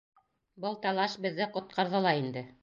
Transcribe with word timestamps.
Был 0.63 0.77
талаш 0.85 1.17
беҙҙе 1.27 1.49
ҡотҡарҙы 1.59 2.03
ла 2.07 2.17
инде. 2.25 2.45